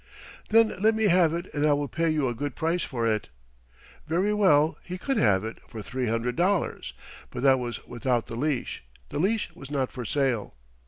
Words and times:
"Then 0.49 0.77
let 0.81 0.95
me 0.95 1.03
have 1.09 1.31
it 1.31 1.53
and 1.53 1.63
I 1.63 1.73
will 1.73 1.87
pay 1.87 2.09
you 2.09 2.27
a 2.27 2.33
good 2.33 2.55
price 2.55 2.81
for 2.83 3.05
it." 3.05 3.29
Very 4.07 4.33
well, 4.33 4.79
he 4.83 4.97
could 4.97 5.17
have 5.17 5.43
it 5.43 5.59
for 5.67 5.83
three 5.83 6.07
hundred 6.07 6.35
dollars, 6.35 6.93
but 7.29 7.43
that 7.43 7.59
was 7.59 7.85
without 7.85 8.25
the 8.25 8.35
leash; 8.35 8.83
the 9.09 9.19
leash 9.19 9.51
was 9.53 9.69
not 9.69 9.91
for 9.91 10.03
sale. 10.03 10.55